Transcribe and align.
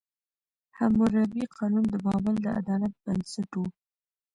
حموربي 0.77 1.43
قانون 1.55 1.85
د 1.89 1.95
بابل 2.05 2.35
د 2.41 2.45
عدالت 2.59 2.93
بنسټ 3.03 3.51
و. 3.59 3.63